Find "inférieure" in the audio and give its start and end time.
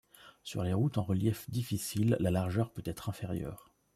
3.09-3.69